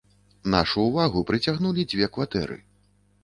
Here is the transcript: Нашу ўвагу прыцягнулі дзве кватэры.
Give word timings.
Нашу 0.53 0.85
ўвагу 0.85 1.21
прыцягнулі 1.31 1.85
дзве 1.91 2.09
кватэры. 2.15 2.57